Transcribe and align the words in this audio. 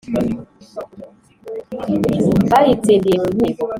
bayitsindiye 2.51 3.15
mu 3.21 3.27
nkiko 3.35 3.65